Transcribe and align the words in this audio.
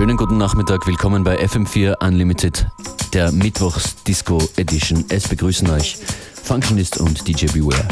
Schönen 0.00 0.16
guten 0.16 0.38
Nachmittag, 0.38 0.86
willkommen 0.86 1.24
bei 1.24 1.38
FM4 1.38 2.02
Unlimited, 2.02 2.66
der 3.12 3.32
Mittwochs-Disco 3.32 4.38
Edition. 4.56 5.04
Es 5.10 5.28
begrüßen 5.28 5.68
euch 5.68 5.98
Functionist 6.42 6.96
und 6.96 7.28
DJ 7.28 7.48
Beware. 7.48 7.86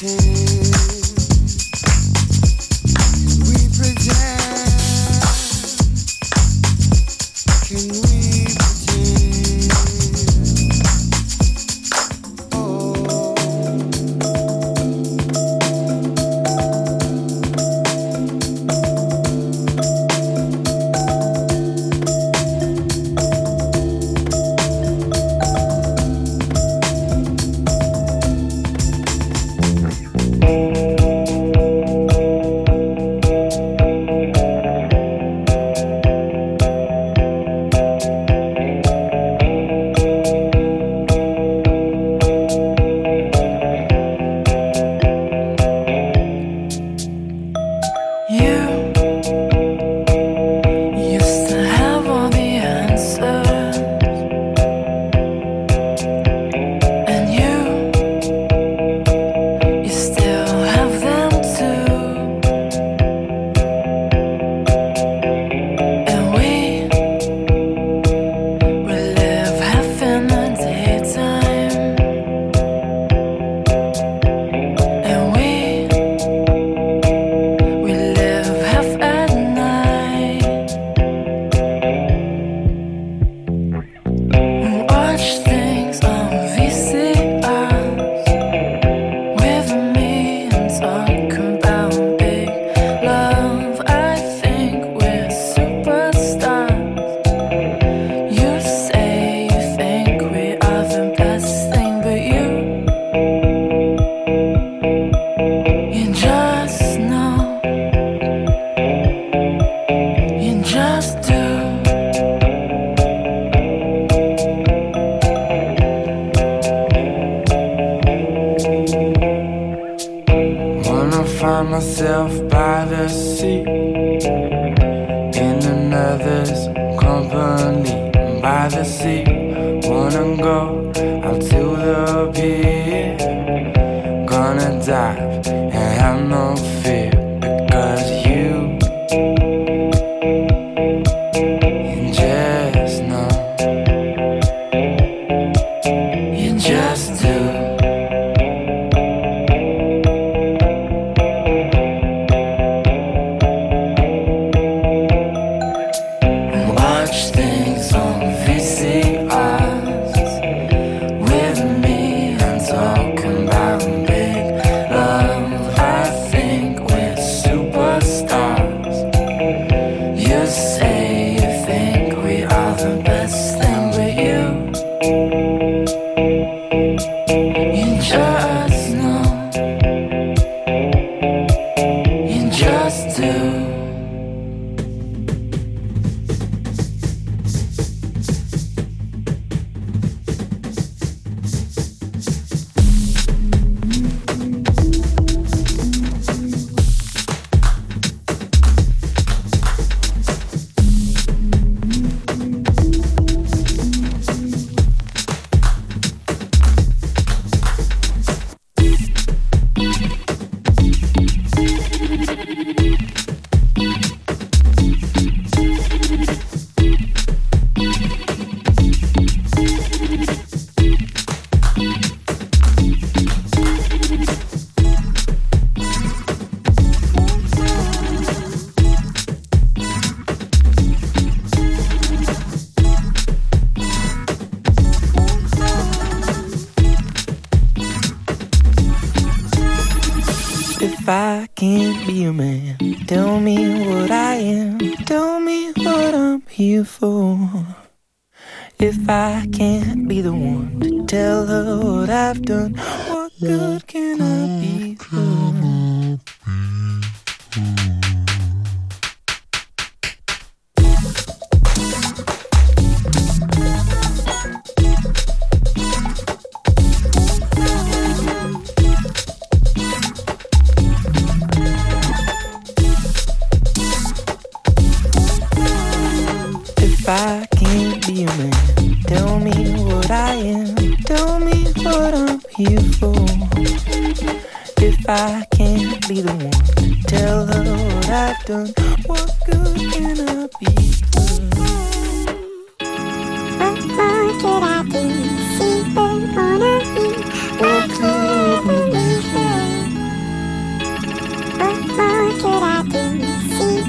dancing. 0.00 0.37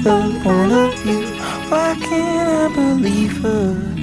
The 0.02 0.40
one 0.44 0.72
of 0.72 1.06
you, 1.06 1.26
why 1.70 1.94
can't 2.00 2.72
I 2.72 2.74
believe 2.74 3.42
her? 3.42 3.99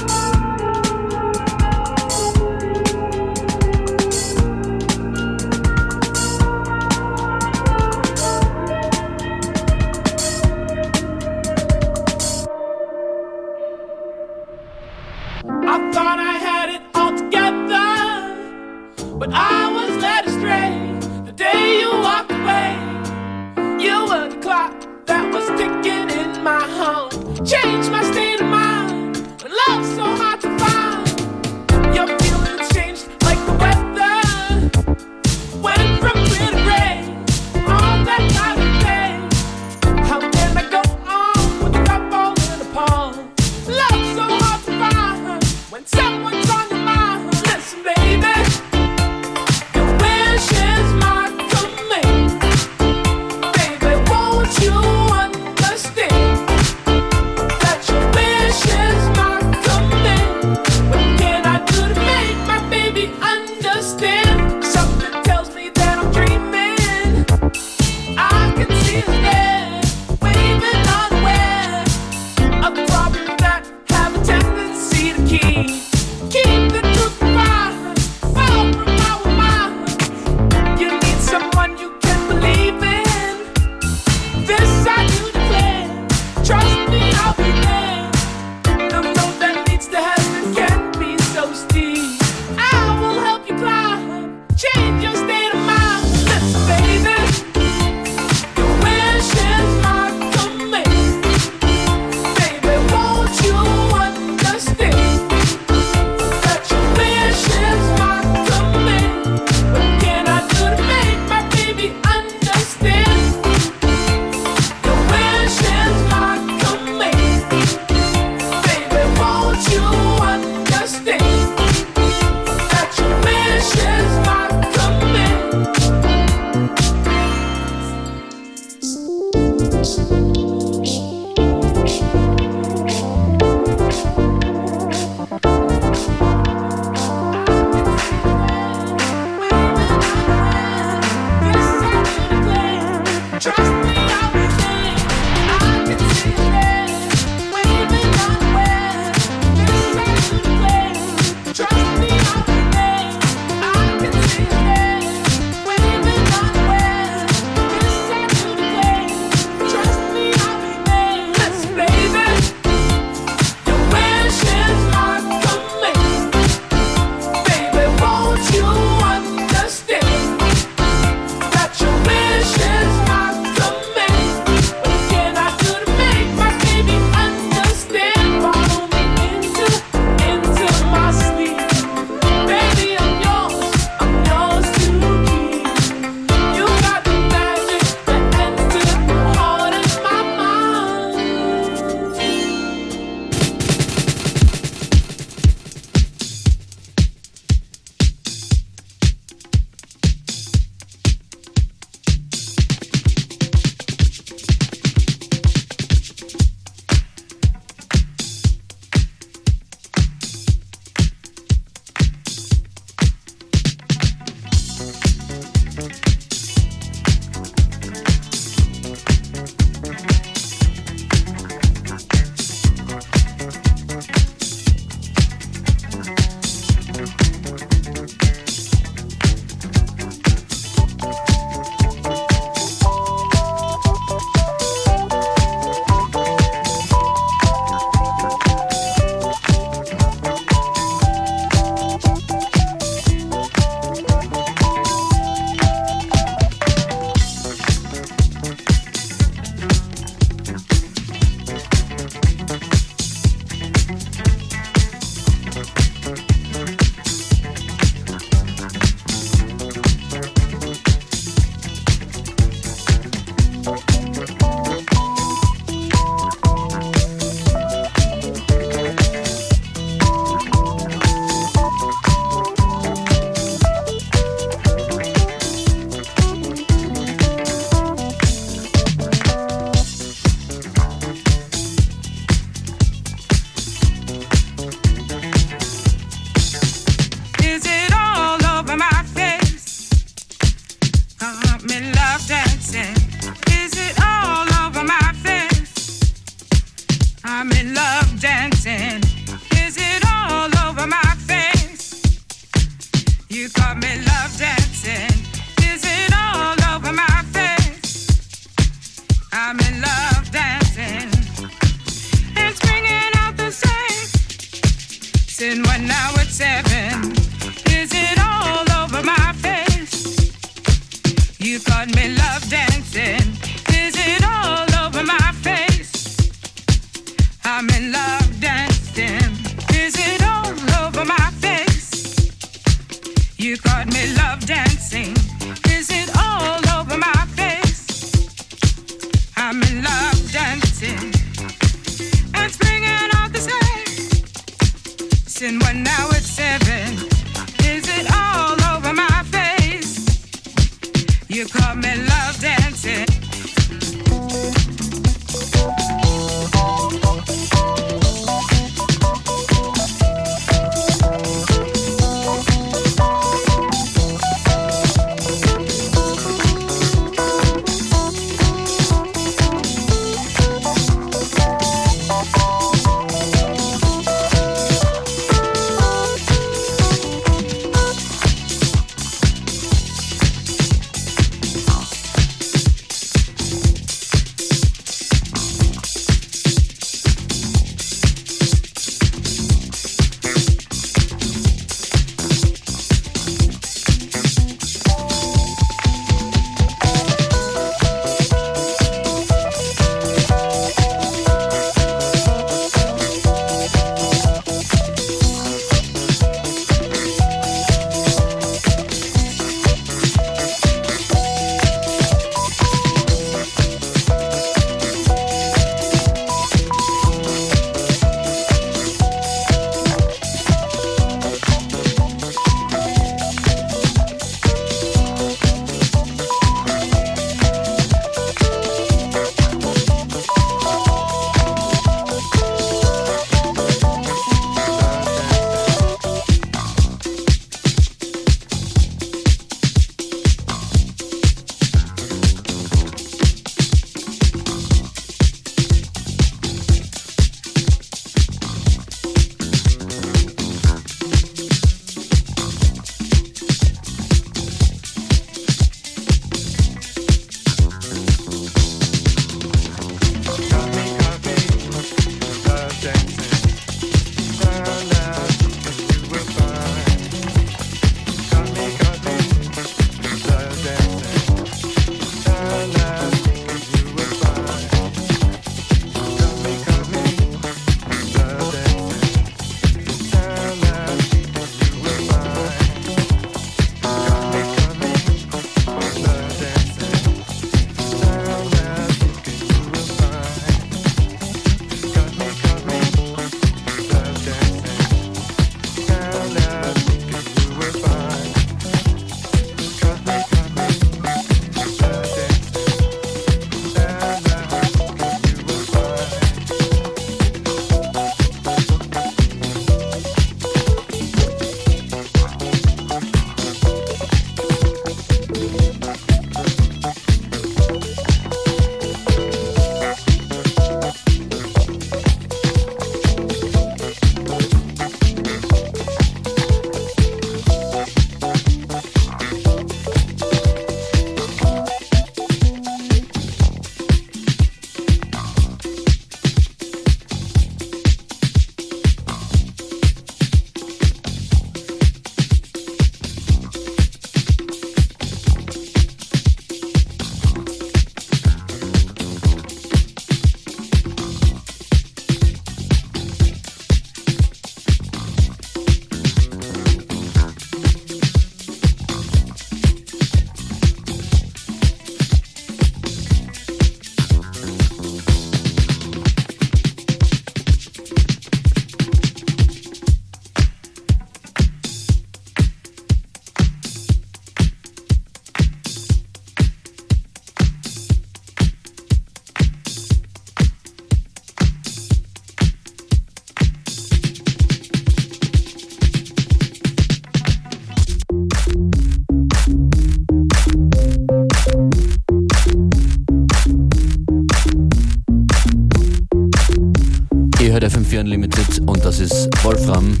Wolfram 599.44 600.00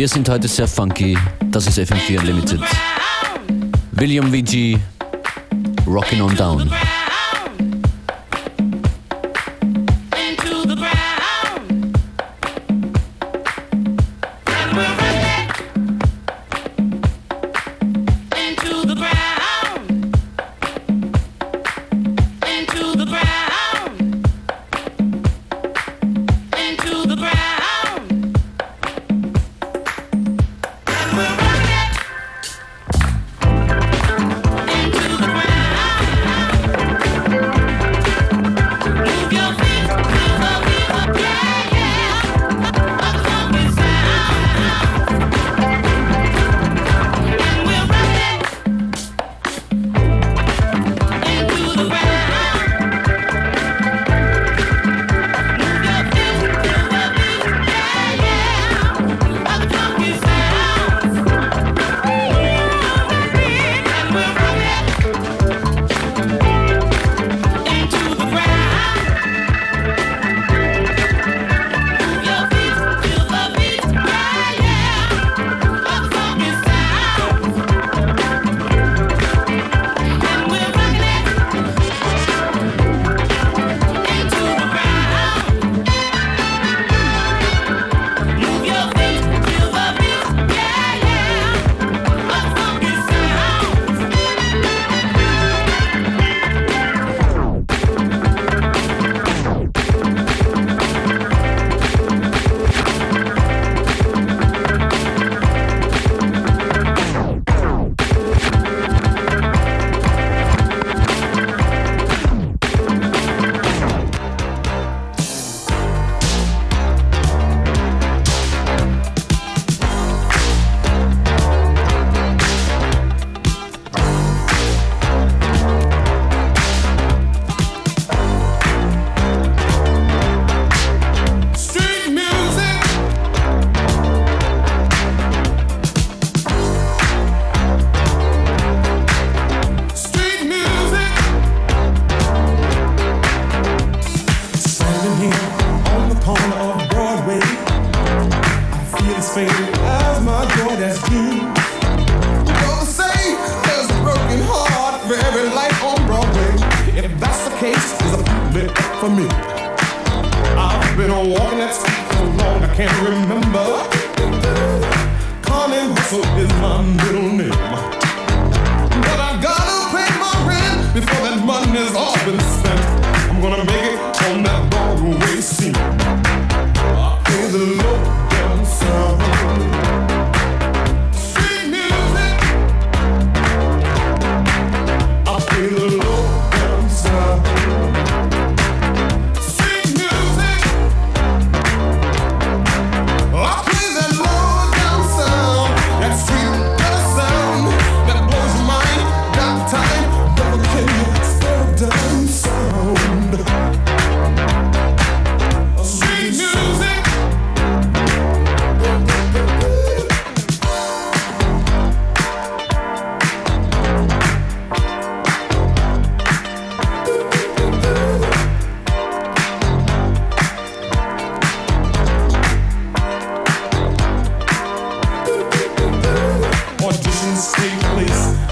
Wir 0.00 0.08
sind 0.08 0.30
heute 0.30 0.48
sehr 0.48 0.66
funky. 0.66 1.14
Das 1.50 1.66
ist 1.66 1.78
FM4 1.78 2.20
Unlimited. 2.20 2.58
William 3.92 4.32
VG, 4.32 4.78
Rockin' 5.86 6.22
On 6.22 6.34
Down. 6.34 6.72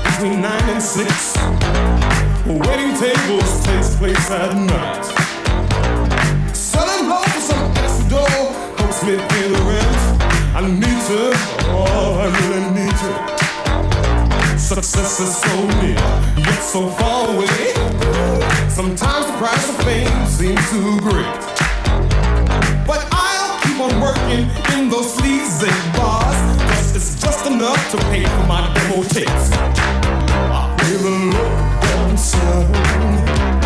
between 0.04 0.40
nine 0.40 0.68
and 0.70 0.82
six. 0.82 1.36
Wedding 2.46 2.94
tables 2.96 3.50
takes 3.64 3.96
place 3.96 4.30
at 4.30 4.54
night. 4.56 5.04
Selling 6.54 7.04
hope 7.10 7.28
for 7.28 7.40
some 7.40 7.70
extra 7.76 8.08
dough 8.10 8.52
helps 8.78 9.02
me 9.04 9.16
pay 9.16 9.48
the 9.48 9.60
rent. 9.68 9.98
I 10.54 10.60
need 10.66 11.00
to, 11.10 11.20
oh, 11.70 12.18
I 12.24 12.26
really 12.40 12.64
need 12.78 12.96
to. 13.02 13.38
Success 14.58 15.20
is 15.20 15.36
so 15.36 15.54
near, 15.80 15.94
yet 16.36 16.62
so 16.62 16.88
far 16.88 17.28
away. 17.30 17.72
Sometimes 18.68 19.26
the 19.26 19.36
price 19.38 19.68
of 19.68 19.76
fame 19.84 20.26
seems 20.26 20.70
too 20.70 20.98
great. 21.00 21.42
But 22.86 23.06
I'll 23.12 23.60
keep 23.62 23.78
on 23.80 24.00
working 24.00 24.48
in 24.74 24.88
those 24.90 25.14
sleazy 25.14 25.70
bars 25.96 26.57
enough 27.52 27.90
to 27.90 27.96
pay 28.10 28.24
for 28.24 28.46
my 28.46 28.72
demo 28.74 29.02
tapes. 29.02 29.50
I 29.52 30.76
feel 30.80 31.06
a 31.06 31.14
look 31.32 31.84
of 31.84 32.08
concern. 32.08 33.57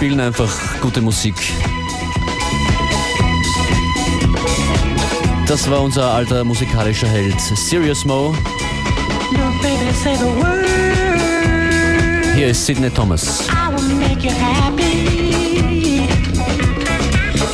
Spielen 0.00 0.20
einfach 0.20 0.50
gute 0.80 1.02
Musik. 1.02 1.34
Das 5.46 5.70
war 5.70 5.82
unser 5.82 6.10
alter 6.10 6.42
musikalischer 6.42 7.06
Held 7.06 7.38
Sirius 7.38 8.06
Mo. 8.06 8.34
Look, 9.32 9.60
baby, 9.60 9.92
say 10.02 10.16
the 10.16 10.24
word. 10.24 10.64
Hier 12.34 12.46
ist 12.46 12.64
Sidney 12.64 12.88
Thomas. 12.88 13.46
I 13.50 13.68
will 13.76 13.94
make 13.96 14.26
you 14.26 14.32
happy. 14.32 16.08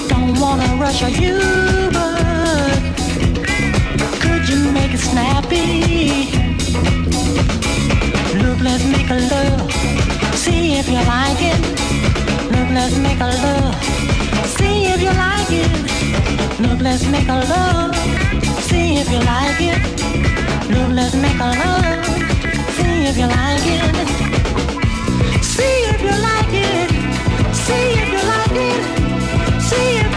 Don't 0.08 0.38
wanna 0.38 0.72
rush 0.78 1.02
you, 1.02 1.40
but 1.90 2.80
could 4.20 4.48
you 4.48 4.70
make 4.70 4.94
it 4.94 5.00
snappy? 5.00 6.28
Look, 8.40 8.60
let's 8.62 8.84
make 8.84 9.10
a 9.10 9.18
love. 9.18 9.68
See 10.36 10.78
if 10.78 10.88
you 10.88 11.00
like 11.08 11.42
it. 11.42 11.75
Let's 12.76 12.98
make 12.98 13.18
a 13.20 13.24
love. 13.24 13.74
See 14.58 14.84
if 14.92 15.00
you 15.00 15.08
like 15.08 15.50
it. 15.50 16.60
Look, 16.60 16.80
let's 16.82 17.06
make 17.06 17.26
a 17.26 17.40
love. 17.52 17.96
See 18.68 18.98
if 18.98 19.10
you 19.10 19.18
like 19.18 19.60
it. 19.70 19.80
Look, 20.68 20.90
let's 20.92 21.14
make 21.14 21.40
a 21.40 21.50
love. 21.62 22.04
See 22.76 23.06
if 23.08 23.16
you 23.16 23.28
like 23.38 23.66
it. 23.78 23.94
See 25.42 25.76
if 25.90 26.02
you 26.02 26.16
like 26.28 26.52
it. 26.52 26.90
See 27.64 27.86
if 28.02 28.08
you 28.14 28.22
like 28.34 28.58
it. 28.68 28.82
See 29.62 29.96
if 30.02 30.15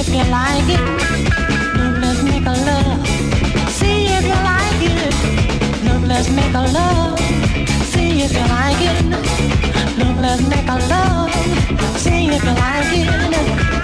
if 0.00 0.08
you 0.08 0.24
like 0.30 0.68
it. 0.68 0.80
Let's 2.00 2.22
make 2.22 2.46
a 2.46 2.56
love. 2.68 3.06
See 3.78 4.06
if 4.06 4.24
you 4.24 4.38
like 4.50 4.82
it. 4.92 6.08
Let's 6.08 6.30
make 6.30 6.54
a 6.54 6.64
love. 6.76 7.18
See 7.92 8.22
if 8.22 8.32
you 8.32 8.46
like 8.56 8.80
it. 8.90 9.04
Let's 10.22 10.42
make 10.48 10.68
a 10.68 10.78
love. 10.92 11.30
See 11.98 12.28
if 12.28 12.44
you 12.44 12.54
like 12.54 12.92
it. 12.96 13.79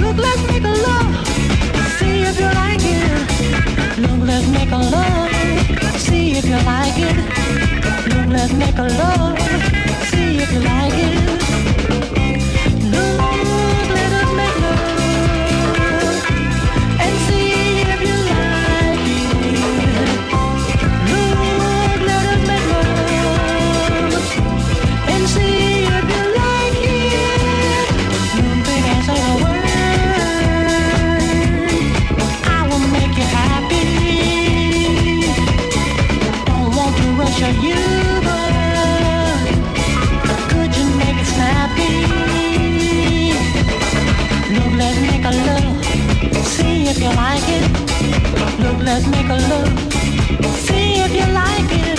Look, 0.00 0.16
let's 0.16 0.42
make 0.48 0.62
love. 0.62 1.26
See 1.98 2.22
if 2.22 2.38
you 2.38 2.50
like 2.62 2.82
it. 2.82 3.98
Look, 3.98 4.20
let's 4.26 4.48
make 4.48 4.70
love. 4.70 5.30
See 5.98 6.32
if 6.38 6.44
you 6.44 6.58
like 6.72 6.98
it. 6.98 7.16
Look, 8.12 8.28
let's 8.28 8.52
make 8.52 8.78
love. 8.78 9.38
See 10.10 10.38
if 10.38 10.52
you 10.52 10.60
like 10.60 10.94
it. 10.94 11.47
let's 48.88 49.06
make 49.06 49.28
a 49.28 49.38
love. 49.50 49.92
See 50.64 50.94
if 51.04 51.12
you 51.12 51.26
like 51.42 51.72
it. 51.84 51.98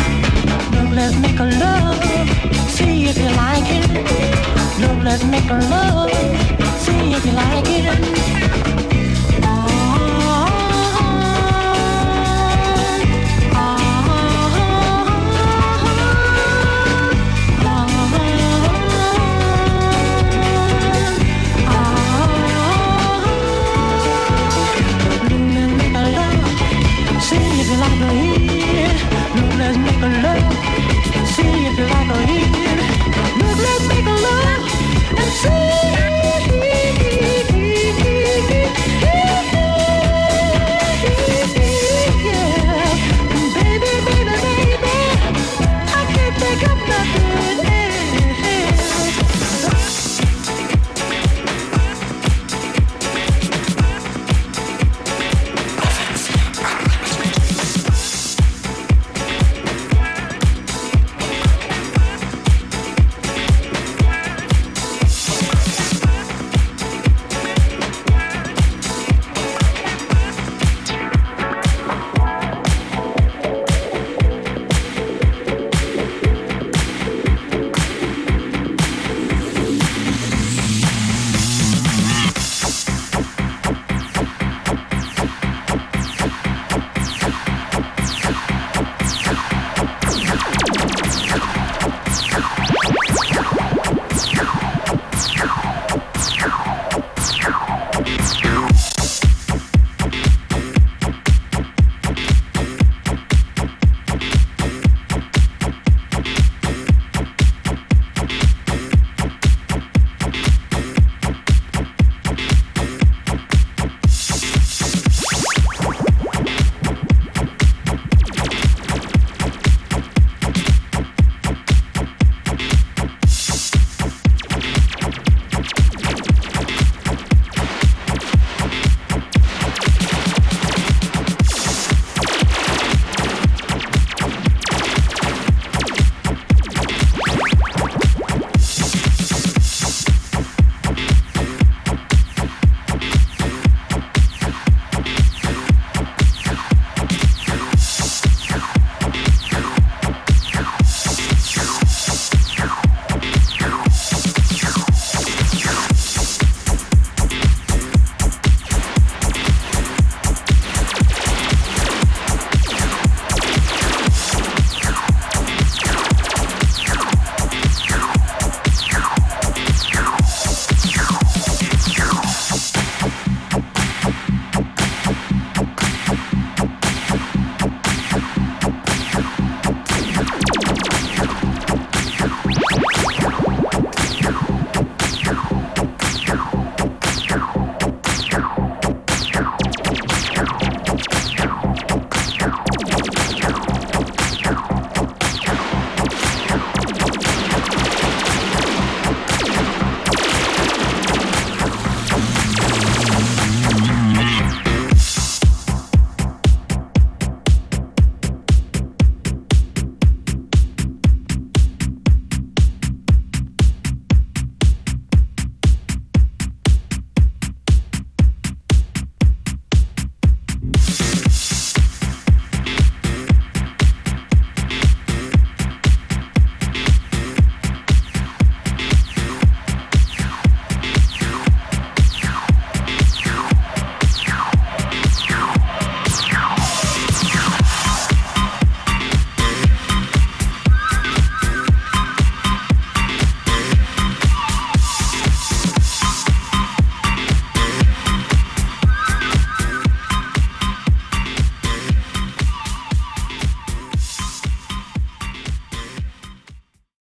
Let's 0.98 1.16
make 1.20 1.40
a 1.40 1.48
love. 1.64 2.04
See 2.76 3.06
if 3.06 3.18
you 3.18 3.30
like 3.44 3.70
it. 3.78 3.86
Let's 5.04 5.24
make 5.26 5.50
a 5.52 5.60
love. 5.74 6.12
See 6.84 7.14
if 7.14 7.26
you 7.26 7.34
like 7.34 7.66
it. 7.68 8.29
Look, 27.70 29.54
let's 29.60 29.78
make 29.78 30.02
love 30.02 30.54
See 31.28 31.68
if 31.68 31.78
you 31.78 31.86
like 31.86 32.08
to 32.08 32.18
heat. 32.26 32.50
Look, 33.38 33.58
let's 33.58 33.88
make 33.88 34.06
a 34.06 34.18
love 34.26 34.64
And 35.20 35.32
see 35.40 36.19